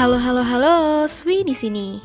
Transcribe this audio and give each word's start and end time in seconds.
Halo 0.00 0.16
halo 0.16 0.40
halo, 0.40 1.04
Swi 1.04 1.44
di 1.44 1.52
sini. 1.52 2.00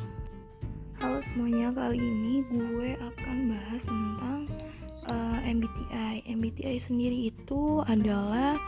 Halo 0.99 1.23
semuanya, 1.23 1.71
kali 1.71 1.95
ini 1.95 2.43
gue 2.51 2.91
akan 2.99 3.55
bahas 3.55 3.87
tentang 3.87 4.51
uh, 5.07 5.39
MBTI. 5.39 6.27
MBTI 6.27 6.75
sendiri 6.75 7.31
itu 7.31 7.79
adalah 7.87 8.59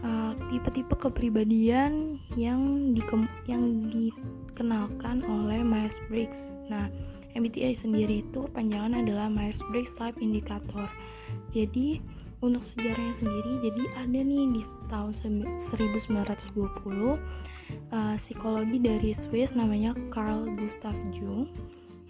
uh, 0.00 0.32
tipe-tipe 0.48 0.88
kepribadian 0.96 2.16
yang 2.32 2.96
dikem 2.96 3.28
yang 3.44 3.92
dikenalkan 3.92 5.20
oleh 5.20 5.60
Myers-Briggs. 5.60 6.48
Nah, 6.72 6.88
MBTI 7.36 7.76
sendiri 7.76 8.24
itu 8.24 8.48
panjangan 8.56 9.04
adalah 9.04 9.28
Myers-Briggs 9.28 9.92
Type 10.00 10.16
Indicator. 10.16 10.88
Jadi 11.52 12.00
untuk 12.42 12.66
sejarahnya 12.66 13.14
sendiri, 13.14 13.62
jadi 13.62 13.82
ada 14.02 14.18
nih 14.18 14.50
di 14.50 14.62
tahun 14.90 15.14
1920 15.14 16.18
uh, 17.94 18.16
psikologi 18.18 18.78
dari 18.82 19.10
Swiss 19.14 19.54
namanya 19.54 19.94
Carl 20.10 20.50
Gustav 20.58 20.92
Jung 21.14 21.48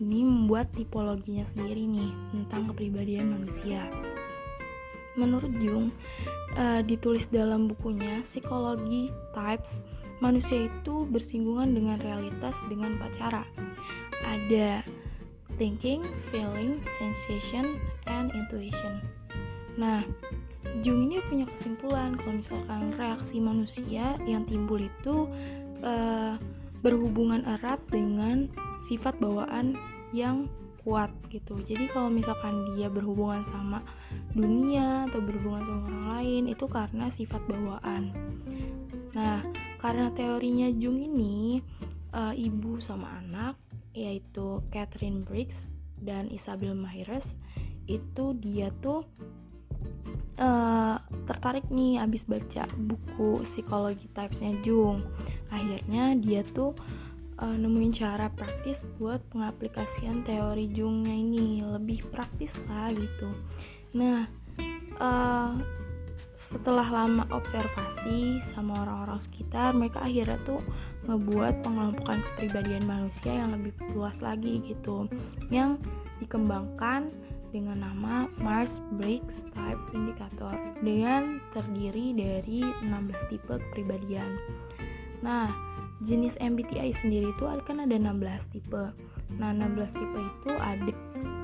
ini 0.02 0.26
membuat 0.26 0.72
tipologinya 0.74 1.46
sendiri 1.46 1.86
nih 1.86 2.10
tentang 2.34 2.72
kepribadian 2.72 3.38
manusia. 3.38 3.86
Menurut 5.14 5.52
Jung, 5.60 5.92
uh, 6.56 6.80
ditulis 6.82 7.28
dalam 7.28 7.68
bukunya 7.68 8.24
Psikologi 8.24 9.12
Types, 9.36 9.84
manusia 10.18 10.66
itu 10.66 11.04
bersinggungan 11.06 11.76
dengan 11.76 12.00
realitas 12.00 12.58
dengan 12.66 12.96
empat 12.98 13.12
cara. 13.20 13.44
Ada 14.24 14.80
thinking, 15.60 16.02
feeling, 16.32 16.80
sensation, 16.98 17.78
and 18.08 18.32
intuition. 18.32 19.21
Nah, 19.76 20.04
Jung 20.80 21.04
ini 21.10 21.20
punya 21.28 21.44
kesimpulan 21.44 22.16
kalau 22.16 22.40
misalkan 22.40 22.96
reaksi 22.96 23.36
manusia 23.42 24.16
yang 24.24 24.48
timbul 24.48 24.80
itu 24.80 25.28
uh, 25.84 26.40
berhubungan 26.80 27.44
erat 27.44 27.78
dengan 27.92 28.48
sifat 28.82 29.20
bawaan 29.20 29.76
yang 30.16 30.48
kuat 30.82 31.14
gitu. 31.30 31.62
Jadi 31.62 31.86
kalau 31.92 32.10
misalkan 32.10 32.74
dia 32.74 32.90
berhubungan 32.90 33.46
sama 33.46 33.84
dunia 34.34 35.06
atau 35.06 35.22
berhubungan 35.22 35.62
sama 35.62 35.82
orang 35.86 36.06
lain 36.18 36.42
itu 36.50 36.64
karena 36.66 37.06
sifat 37.06 37.42
bawaan. 37.46 38.10
Nah, 39.14 39.46
karena 39.78 40.10
teorinya 40.10 40.66
Jung 40.74 40.98
ini 40.98 41.62
uh, 42.10 42.34
ibu 42.34 42.82
sama 42.82 43.18
anak 43.22 43.54
yaitu 43.92 44.64
Catherine 44.72 45.22
Briggs 45.22 45.68
dan 46.00 46.26
Isabel 46.32 46.74
Myers 46.74 47.38
itu 47.86 48.34
dia 48.40 48.72
tuh 48.82 49.04
uh, 50.38 50.96
tertarik 51.28 51.66
nih 51.68 52.00
abis 52.00 52.24
baca 52.24 52.68
buku 52.76 53.44
psikologi 53.44 54.06
typesnya 54.12 54.56
Jung. 54.64 55.04
Akhirnya 55.52 56.16
dia 56.16 56.40
tuh 56.46 56.72
uh, 57.40 57.56
nemuin 57.56 57.92
cara 57.92 58.32
praktis 58.32 58.86
buat 58.96 59.20
pengaplikasian 59.32 60.24
teori 60.24 60.70
Jungnya 60.70 61.12
ini. 61.12 61.60
Lebih 61.60 62.08
praktis 62.08 62.56
lah 62.70 62.92
gitu. 62.94 63.28
Nah 63.96 64.28
uh, 65.00 65.58
setelah 66.32 66.88
lama 66.88 67.28
observasi 67.30 68.40
sama 68.40 68.82
orang-orang 68.82 69.20
sekitar 69.20 69.76
mereka 69.76 70.02
akhirnya 70.02 70.40
tuh 70.48 70.60
ngebuat 71.06 71.60
pengelompokan 71.60 72.24
kepribadian 72.24 72.82
manusia 72.88 73.36
yang 73.36 73.52
lebih 73.52 73.76
luas 73.92 74.24
lagi 74.24 74.64
gitu. 74.64 75.06
Yang 75.52 75.82
dikembangkan 76.24 77.12
dengan 77.52 77.84
nama 77.84 78.26
Mars 78.40 78.80
Briggs 78.96 79.44
Type 79.52 79.92
Indicator 79.92 80.56
dengan 80.80 81.38
terdiri 81.52 82.16
dari 82.16 82.64
16 82.64 83.30
tipe 83.30 83.54
kepribadian. 83.60 84.40
Nah, 85.20 85.52
jenis 86.02 86.34
MBTI 86.40 86.90
sendiri 86.90 87.30
itu 87.30 87.44
kan 87.68 87.84
ada 87.84 87.94
16 87.94 88.56
tipe. 88.56 88.90
Nah, 89.38 89.50
16 89.54 89.92
tipe 89.94 90.18
itu 90.18 90.52
ada 90.58 90.92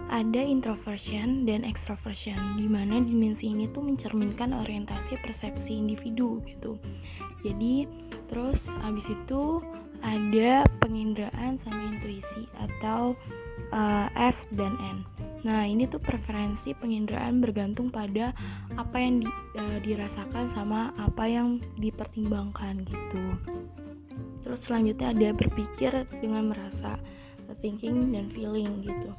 ada 0.08 0.40
introversion 0.40 1.44
dan 1.44 1.68
extroversion 1.68 2.40
di 2.56 2.64
mana 2.64 2.96
dimensi 3.04 3.52
ini 3.52 3.68
tuh 3.68 3.84
mencerminkan 3.84 4.56
orientasi 4.56 5.20
persepsi 5.20 5.76
individu 5.76 6.40
gitu. 6.48 6.80
Jadi, 7.44 7.84
terus 8.32 8.72
abis 8.88 9.12
itu 9.12 9.60
ada 10.00 10.64
penginderaan 10.80 11.60
sama 11.60 11.92
intuisi 11.92 12.48
atau 12.56 13.12
uh, 13.70 14.08
S 14.16 14.48
dan 14.56 14.74
N. 14.80 15.04
Nah, 15.46 15.66
ini 15.66 15.86
tuh 15.86 16.02
preferensi 16.02 16.74
penginderaan 16.74 17.38
bergantung 17.38 17.92
pada 17.94 18.34
apa 18.74 18.96
yang 18.98 19.22
di, 19.22 19.28
uh, 19.30 19.78
dirasakan 19.82 20.50
sama 20.50 20.90
apa 20.98 21.30
yang 21.30 21.62
dipertimbangkan 21.78 22.82
gitu. 22.86 23.24
Terus 24.42 24.60
selanjutnya 24.64 25.14
ada 25.14 25.28
berpikir 25.36 25.92
dengan 26.18 26.50
merasa 26.50 26.98
thinking 27.58 28.12
dan 28.12 28.28
feeling 28.30 28.84
gitu. 28.84 29.10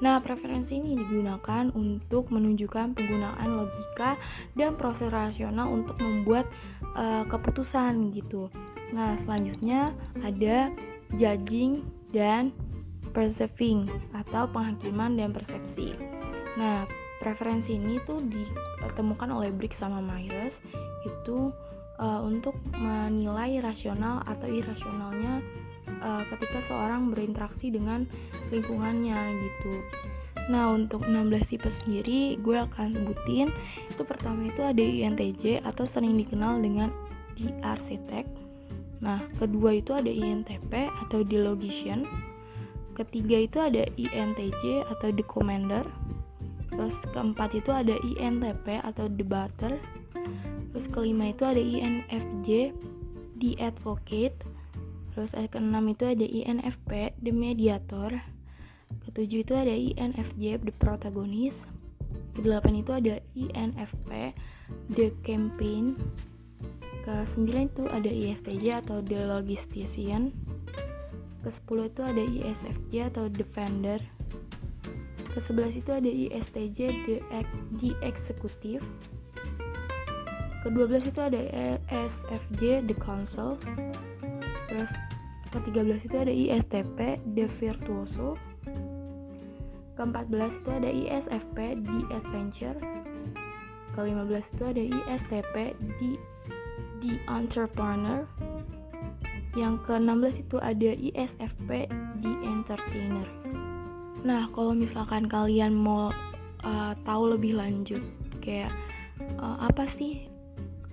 Nah, 0.00 0.22
preferensi 0.22 0.78
ini 0.78 0.94
digunakan 0.94 1.68
untuk 1.74 2.30
menunjukkan 2.30 2.94
penggunaan 2.96 3.50
logika 3.50 4.16
dan 4.54 4.78
proses 4.78 5.10
rasional 5.10 5.70
untuk 5.70 5.98
membuat 6.00 6.48
uh, 6.94 7.26
keputusan 7.28 8.14
gitu. 8.14 8.48
Nah, 8.94 9.18
selanjutnya 9.18 9.92
ada 10.22 10.70
judging 11.18 11.82
dan 12.14 12.54
perceiving 13.12 13.90
atau 14.14 14.48
penghakiman 14.48 15.18
dan 15.18 15.30
persepsi. 15.34 15.92
Nah, 16.54 16.86
preferensi 17.18 17.74
ini 17.74 17.98
tuh 18.06 18.22
ditemukan 18.24 19.28
oleh 19.32 19.50
Briggs 19.50 19.82
sama 19.82 19.98
Myers 19.98 20.62
itu 21.04 21.50
uh, 21.98 22.20
untuk 22.22 22.54
menilai 22.78 23.60
rasional 23.60 24.22
atau 24.24 24.46
irasionalnya 24.48 25.42
uh, 26.00 26.22
ketika 26.34 26.62
seorang 26.62 27.10
berinteraksi 27.10 27.70
dengan 27.70 28.06
lingkungannya 28.48 29.18
gitu. 29.34 29.74
Nah, 30.52 30.76
untuk 30.76 31.08
16 31.08 31.56
tipe 31.56 31.70
sendiri 31.72 32.36
gue 32.36 32.56
akan 32.60 32.92
sebutin. 32.92 33.48
Itu 33.88 34.04
pertama 34.04 34.52
itu 34.52 34.60
ada 34.60 34.80
INTJ 34.80 35.64
atau 35.64 35.88
sering 35.88 36.20
dikenal 36.20 36.60
dengan 36.60 36.92
di 37.32 37.48
arsitek. 37.64 38.28
Nah, 39.00 39.24
kedua 39.40 39.80
itu 39.80 39.96
ada 39.96 40.08
INTP 40.08 40.88
atau 41.08 41.24
the 41.24 41.40
logician 41.40 42.04
ketiga 42.94 43.36
itu 43.42 43.58
ada 43.58 43.84
INTJ 43.98 44.86
atau 44.88 45.10
the 45.10 45.26
commander. 45.26 45.82
Terus 46.70 47.02
keempat 47.10 47.54
itu 47.54 47.70
ada 47.70 47.94
INTP 48.02 48.82
atau 48.82 49.06
debater 49.06 49.78
terus 50.74 50.90
kelima 50.90 51.30
itu 51.30 51.46
ada 51.46 51.62
INFJ 51.62 52.74
the 53.38 53.54
advocate. 53.62 54.34
Terus 55.14 55.30
keenam 55.30 55.86
itu 55.86 56.02
ada 56.02 56.26
INFP 56.26 57.14
the 57.22 57.30
mediator. 57.30 58.10
Ketujuh 59.06 59.46
itu 59.46 59.54
ada 59.54 59.70
INFJ 59.70 60.66
the 60.66 60.74
protagonist. 60.74 61.70
Kedelapan 62.34 62.82
itu 62.82 62.90
ada 62.90 63.22
INFP 63.38 64.34
the 64.90 65.14
campaign. 65.22 65.94
Ke 67.06 67.22
sembilan 67.22 67.70
itu 67.70 67.86
ada 67.86 68.10
ISTJ 68.10 68.82
atau 68.82 68.98
the 68.98 69.30
logistician 69.30 70.34
ke-10 71.44 71.78
itu 71.92 72.00
ada 72.00 72.22
ISFJ 72.24 72.94
atau 73.12 73.28
Defender. 73.28 74.00
Ke-11 75.36 75.72
itu 75.84 75.90
ada 75.92 76.08
ISTJ 76.08 76.78
the, 77.04 77.16
the 77.76 77.90
Executive. 78.00 78.80
Ke-12 80.64 81.12
itu 81.12 81.20
ada 81.20 81.40
ESFJ 81.44 82.88
the 82.88 82.96
Council. 82.96 83.60
Terus 84.72 84.96
ke-13 85.52 86.00
itu 86.08 86.16
ada 86.16 86.32
ISTP 86.32 86.98
the 87.36 87.44
Virtuoso. 87.60 88.40
Ke-14 90.00 90.64
itu 90.64 90.70
ada 90.72 90.88
ISFP 90.88 91.58
the 91.84 91.98
Adventure. 92.08 92.78
Ke-15 93.92 94.44
itu 94.56 94.64
ada 94.64 94.82
ISTP 94.82 95.54
the 96.00 96.10
the 97.04 97.20
Entrepreneur 97.28 98.24
yang 99.54 99.78
ke-16 99.86 100.46
itu 100.46 100.56
ada 100.58 100.90
ISFP 100.94 101.86
di 102.22 102.32
entertainer. 102.46 103.26
Nah, 104.26 104.50
kalau 104.50 104.74
misalkan 104.74 105.30
kalian 105.30 105.74
mau 105.76 106.10
uh, 106.64 106.92
tahu 107.06 107.36
lebih 107.38 107.60
lanjut 107.60 108.00
kayak 108.42 108.72
uh, 109.38 109.68
apa 109.68 109.86
sih 109.86 110.26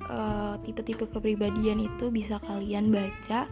uh, 0.07 0.59
tipe-tipe 0.61 1.07
kepribadian 1.09 1.87
itu 1.87 2.11
bisa 2.11 2.37
kalian 2.43 2.91
baca 2.91 3.47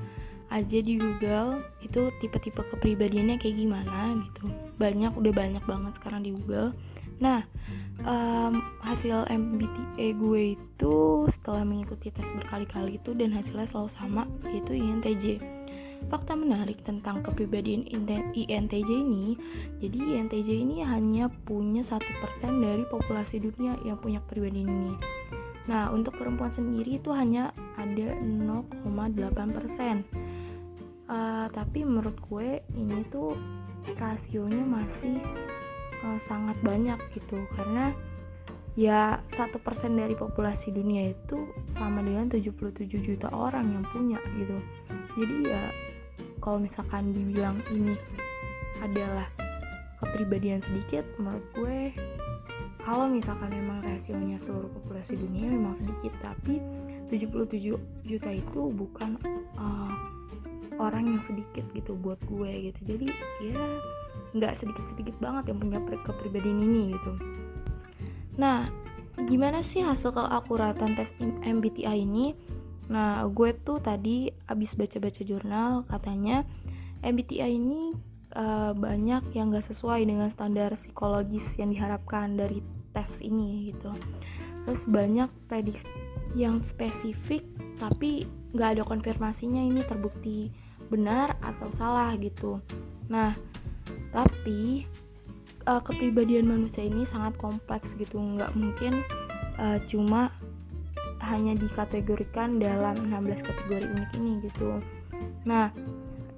aja 0.50 0.80
di 0.82 0.98
Google 0.98 1.62
itu 1.80 2.10
tipe-tipe 2.20 2.60
kepribadiannya 2.74 3.38
kayak 3.38 3.58
gimana 3.58 4.18
gitu. 4.30 4.50
Banyak 4.82 5.14
udah 5.16 5.34
banyak 5.34 5.64
banget 5.64 5.94
sekarang 5.96 6.26
di 6.26 6.34
Google. 6.34 6.74
Nah, 7.20 7.44
um, 8.08 8.64
hasil 8.84 9.28
MBTI 9.28 10.16
gue 10.16 10.44
itu 10.56 10.96
setelah 11.28 11.68
mengikuti 11.68 12.12
tes 12.12 12.32
berkali-kali 12.32 13.00
itu 13.00 13.12
dan 13.16 13.36
hasilnya 13.36 13.68
selalu 13.68 13.90
sama 13.92 14.24
yaitu 14.48 14.76
INTJ. 14.76 15.26
Fakta 16.08 16.32
menarik 16.32 16.80
tentang 16.80 17.20
kepribadian 17.20 17.84
INTJ 18.32 18.88
ini, 18.88 19.36
jadi 19.84 20.24
INTJ 20.24 20.50
ini 20.64 20.80
hanya 20.80 21.28
punya 21.44 21.84
satu 21.84 22.08
persen 22.24 22.64
dari 22.64 22.88
populasi 22.88 23.44
dunia 23.44 23.76
yang 23.84 24.00
punya 24.00 24.24
kepribadian 24.24 24.72
ini. 24.72 24.94
Nah, 25.68 25.92
untuk 25.92 26.16
perempuan 26.16 26.50
sendiri 26.50 26.98
itu 26.98 27.12
hanya 27.12 27.52
ada 27.76 28.16
0,8 28.16 29.52
persen. 29.52 30.08
uh, 31.12 31.52
tapi 31.52 31.84
menurut 31.84 32.16
gue 32.32 32.64
ini 32.74 33.04
tuh 33.12 33.36
rasionya 34.00 34.64
masih 34.64 35.20
uh, 36.06 36.20
sangat 36.22 36.56
banyak 36.62 37.00
gitu. 37.16 37.44
Karena 37.56 37.92
ya 38.80 39.20
satu 39.28 39.60
persen 39.60 39.98
dari 40.00 40.16
populasi 40.16 40.72
dunia 40.72 41.12
itu 41.12 41.52
sama 41.68 42.00
dengan 42.00 42.32
77 42.32 42.88
juta 42.88 43.28
orang 43.34 43.68
yang 43.76 43.84
punya 43.92 44.20
gitu. 44.38 44.58
Jadi 45.20 45.36
ya 45.50 45.64
kalau 46.40 46.62
misalkan 46.62 47.12
dibilang 47.12 47.60
ini 47.76 48.00
adalah 48.80 49.28
kepribadian 50.00 50.64
sedikit 50.64 51.04
menurut 51.20 51.44
gue 51.52 51.92
kalau 52.80 53.12
misalkan 53.12 53.52
memang 53.52 53.84
rasionya 53.84 54.40
seluruh 54.40 54.72
populasi 54.72 55.20
dunia 55.20 55.52
memang 55.52 55.76
sedikit 55.76 56.16
tapi 56.24 56.64
77 57.12 57.76
juta 58.08 58.30
itu 58.32 58.62
bukan 58.72 59.20
uh, 59.60 59.94
orang 60.80 61.12
yang 61.12 61.22
sedikit 61.22 61.68
gitu 61.76 61.94
buat 62.00 62.18
gue 62.24 62.72
gitu. 62.72 62.80
Jadi 62.96 63.08
ya 63.44 63.60
nggak 64.34 64.54
sedikit-sedikit 64.58 65.18
banget 65.18 65.54
yang 65.54 65.58
punya 65.58 65.80
kepribadian 66.06 66.62
ini 66.62 66.94
gitu 66.94 67.12
Nah, 68.40 68.72
gimana 69.20 69.60
sih 69.60 69.84
hasil 69.84 70.16
keakuratan 70.16 70.96
tes 70.96 71.12
MBTI 71.44 72.08
ini? 72.08 72.32
Nah, 72.88 73.28
gue 73.28 73.52
tuh 73.52 73.84
tadi 73.84 74.32
abis 74.48 74.80
baca-baca 74.80 75.22
jurnal 75.28 75.84
katanya 75.92 76.48
MBTI 77.04 77.52
ini 77.60 77.92
uh, 78.34 78.72
banyak 78.72 79.36
yang 79.36 79.52
gak 79.52 79.68
sesuai 79.68 80.08
dengan 80.08 80.32
standar 80.32 80.72
psikologis 80.80 81.60
yang 81.60 81.76
diharapkan 81.76 82.40
dari 82.40 82.64
tes 82.96 83.20
ini 83.20 83.76
gitu. 83.76 83.92
Terus 84.64 84.88
banyak 84.88 85.30
prediksi 85.52 85.86
yang 86.34 86.64
spesifik 86.64 87.44
tapi 87.76 88.24
gak 88.56 88.80
ada 88.80 88.84
konfirmasinya 88.88 89.60
ini 89.60 89.84
terbukti 89.84 90.50
benar 90.88 91.36
atau 91.44 91.70
salah 91.76 92.16
gitu. 92.16 92.64
Nah, 93.12 93.36
tapi 94.10 94.90
uh, 95.70 95.82
kepribadian 95.82 96.50
manusia 96.50 96.86
ini 96.86 97.06
sangat 97.06 97.38
kompleks 97.38 97.94
gitu. 97.98 98.18
Nggak 98.18 98.52
mungkin 98.58 99.06
uh, 99.62 99.78
cuma 99.86 100.34
hanya 101.20 101.54
dikategorikan 101.54 102.58
dalam 102.58 102.96
16 103.12 103.44
kategori 103.44 103.86
unik 103.86 104.12
ini 104.18 104.32
gitu. 104.50 104.80
Nah 105.46 105.70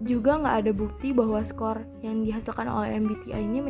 juga 0.02 0.42
nggak 0.42 0.58
ada 0.66 0.72
bukti 0.74 1.14
bahwa 1.14 1.40
skor 1.46 1.86
yang 2.02 2.26
dihasilkan 2.26 2.66
oleh 2.66 2.98
MBTI 2.98 3.38
ini 3.38 3.62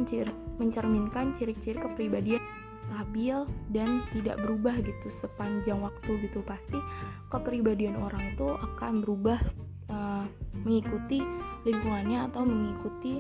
mencerminkan 0.56 1.36
ciri-ciri 1.36 1.76
kepribadian 1.76 2.40
stabil 2.88 3.36
dan 3.76 4.04
tidak 4.16 4.40
berubah 4.40 4.80
gitu 4.80 5.12
sepanjang 5.12 5.84
waktu 5.84 6.12
gitu. 6.24 6.40
Pasti 6.48 6.80
kepribadian 7.28 8.00
orang 8.00 8.32
itu 8.32 8.48
akan 8.56 9.04
berubah 9.04 9.40
uh, 9.92 10.24
mengikuti 10.64 11.20
lingkungannya 11.68 12.32
atau 12.32 12.48
mengikuti 12.48 13.20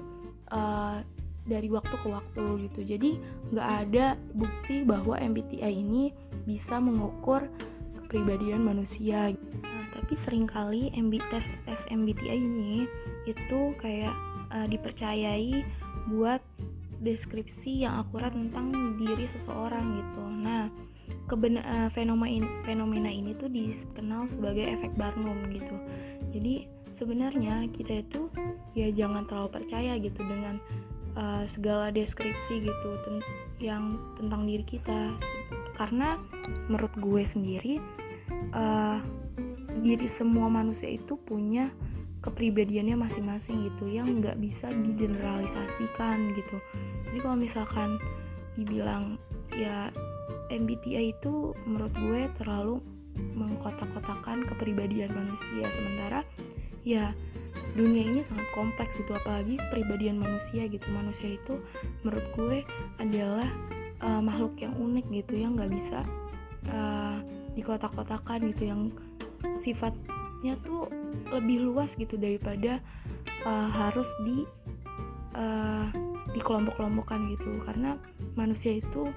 uh, 0.51 0.99
dari 1.47 1.67
waktu 1.73 1.95
ke 1.97 2.07
waktu 2.07 2.69
gitu. 2.69 2.79
Jadi 2.85 3.11
nggak 3.51 3.69
ada 3.87 4.05
bukti 4.37 4.85
bahwa 4.85 5.17
MBTI 5.17 5.73
ini 5.73 6.13
bisa 6.45 6.77
mengukur 6.77 7.49
kepribadian 7.97 8.61
manusia. 8.61 9.33
Nah 9.65 9.85
tapi 9.95 10.13
sering 10.13 10.45
kali 10.45 10.93
MB 10.93 11.13
tes 11.31 11.49
tes 11.65 11.81
MBTI 11.89 12.37
ini 12.37 12.85
itu 13.25 13.73
kayak 13.81 14.13
uh, 14.53 14.67
dipercayai 14.69 15.65
buat 16.11 16.43
deskripsi 17.01 17.81
yang 17.87 17.97
akurat 18.05 18.29
tentang 18.35 18.99
diri 19.01 19.25
seseorang 19.25 19.97
gitu. 19.97 20.23
Nah 20.29 20.69
keben 21.25 21.57
uh, 21.57 21.89
fenomena 21.95 22.29
in 22.29 22.45
fenomena 22.67 23.09
ini 23.09 23.33
tuh 23.33 23.49
dikenal 23.49 24.29
sebagai 24.29 24.67
efek 24.77 24.93
Barnum 24.93 25.49
gitu. 25.49 25.75
Jadi 26.35 26.80
sebenarnya 27.01 27.65
kita 27.73 28.05
itu 28.05 28.29
ya 28.77 28.93
jangan 28.93 29.25
terlalu 29.25 29.57
percaya 29.57 29.97
gitu 29.97 30.21
dengan 30.21 30.61
uh, 31.17 31.49
segala 31.49 31.89
deskripsi 31.89 32.61
gitu 32.61 32.89
ten 33.01 33.17
yang 33.57 33.97
tentang 34.21 34.45
diri 34.45 34.61
kita. 34.61 35.17
Karena 35.73 36.21
menurut 36.69 36.93
gue 37.01 37.25
sendiri 37.25 37.81
uh, 38.53 39.01
diri 39.81 40.05
semua 40.05 40.45
manusia 40.45 40.93
itu 40.93 41.17
punya 41.17 41.73
kepribadiannya 42.21 42.93
masing-masing 43.01 43.65
gitu 43.73 43.89
yang 43.89 44.21
nggak 44.21 44.37
bisa 44.37 44.69
digeneralisasikan 44.69 46.37
gitu. 46.37 46.61
Jadi 47.09 47.17
kalau 47.17 47.33
misalkan 47.33 47.97
dibilang 48.53 49.17
ya 49.57 49.89
MBTI 50.53 51.17
itu 51.17 51.57
menurut 51.65 51.97
gue 51.97 52.29
terlalu 52.37 52.77
mengkotak-kotakan 53.33 54.45
kepribadian 54.45 55.09
manusia. 55.17 55.65
Sementara 55.73 56.21
ya 56.81 57.13
dunia 57.71 58.03
ini 58.03 58.19
sangat 58.19 58.47
kompleks 58.51 58.99
gitu 58.99 59.15
apalagi 59.15 59.55
kepribadian 59.55 60.19
manusia 60.19 60.67
gitu. 60.67 60.83
Manusia 60.91 61.39
itu 61.39 61.59
menurut 62.03 62.25
gue 62.35 62.57
adalah 62.99 63.47
uh, 64.03 64.19
makhluk 64.19 64.59
yang 64.59 64.75
unik 64.75 65.05
gitu 65.11 65.33
yang 65.39 65.55
nggak 65.55 65.71
bisa 65.71 66.03
uh, 66.71 67.23
dikotak-kotakan 67.55 68.51
gitu 68.51 68.63
yang 68.71 68.81
sifatnya 69.57 70.57
tuh 70.67 70.89
lebih 71.31 71.63
luas 71.63 71.95
gitu 71.95 72.19
daripada 72.19 72.83
uh, 73.47 73.69
harus 73.71 74.07
di 74.27 74.43
uh, 75.37 75.87
dikelompok-kelompokkan 76.35 77.31
gitu. 77.35 77.61
Karena 77.63 77.95
manusia 78.35 78.79
itu 78.79 79.11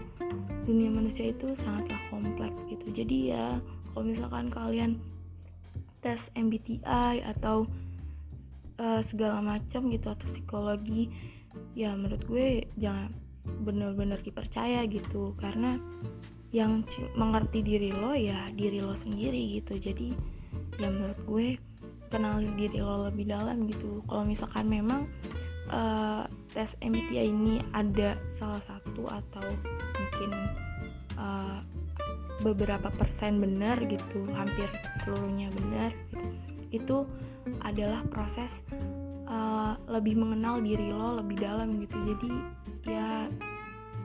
dunia 0.65 0.89
manusia 0.89 1.31
itu 1.35 1.53
sangatlah 1.59 1.99
kompleks 2.09 2.63
gitu. 2.71 2.87
Jadi 2.95 3.35
ya 3.35 3.59
kalau 3.93 4.05
misalkan 4.07 4.47
kalian 4.51 4.99
tes 6.05 6.29
MBTI 6.37 7.25
atau 7.25 7.65
uh, 8.77 9.01
segala 9.01 9.41
macam 9.41 9.89
gitu 9.89 10.13
atau 10.13 10.29
psikologi 10.29 11.09
ya 11.73 11.97
menurut 11.97 12.21
gue 12.29 12.69
jangan 12.77 13.09
bener-bener 13.65 14.21
dipercaya 14.21 14.85
gitu. 14.85 15.33
Karena 15.41 15.81
yang 16.55 16.87
mengerti 17.19 17.65
diri 17.65 17.91
lo 17.91 18.13
ya 18.13 18.53
diri 18.53 18.85
lo 18.85 18.93
sendiri 18.93 19.59
gitu. 19.59 19.81
Jadi 19.81 20.13
ya 20.77 20.93
menurut 20.93 21.21
gue 21.25 21.47
kenali 22.13 22.53
diri 22.55 22.85
lo 22.85 23.09
lebih 23.09 23.33
dalam 23.33 23.65
gitu. 23.67 24.05
Kalau 24.05 24.29
misalkan 24.29 24.69
memang 24.69 25.09
uh, 25.73 26.29
tes 26.53 26.77
MBTI 26.85 27.33
ini 27.33 27.65
ada 27.73 28.21
salah 28.29 28.63
satu 28.63 29.09
atau 29.09 29.47
mungkin 29.99 30.31
uh, 31.19 31.59
beberapa 32.43 32.91
persen 32.91 33.39
benar 33.39 33.79
gitu 33.87 34.27
hampir 34.35 34.67
seluruhnya 35.05 35.53
benar 35.55 35.95
gitu. 36.11 36.27
Itu 36.75 36.97
adalah 37.63 38.03
proses 38.11 38.67
uh, 39.31 39.79
lebih 39.87 40.19
mengenal 40.19 40.59
diri 40.59 40.91
lo 40.91 41.21
lebih 41.21 41.39
dalam 41.39 41.79
gitu. 41.79 41.97
Jadi 42.03 42.31
ya 42.89 43.31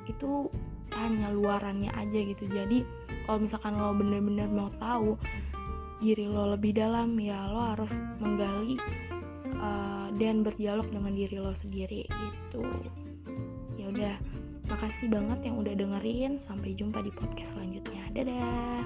itu 0.05 0.49
hanya 0.93 1.33
luarannya 1.33 1.89
aja 1.93 2.19
gitu. 2.29 2.45
Jadi 2.49 2.85
kalau 3.25 3.45
misalkan 3.45 3.77
lo 3.77 3.93
bener-bener 3.93 4.49
mau 4.49 4.69
tahu 4.77 5.17
diri 5.99 6.25
lo 6.29 6.53
lebih 6.53 6.77
dalam 6.77 7.17
ya 7.19 7.49
lo 7.49 7.75
harus 7.75 7.99
menggali 8.21 8.79
uh, 9.59 10.07
dan 10.15 10.41
berdialog 10.41 10.87
dengan 10.89 11.13
diri 11.13 11.37
lo 11.37 11.53
sendiri 11.53 12.05
gitu. 12.05 12.63
Ya 13.77 13.85
udah 13.89 14.15
Makasih 14.69 15.09
banget 15.09 15.39
yang 15.49 15.57
udah 15.57 15.73
dengerin. 15.73 16.37
Sampai 16.37 16.77
jumpa 16.77 17.01
di 17.01 17.09
podcast 17.09 17.57
selanjutnya. 17.57 18.05
Dadah. 18.13 18.85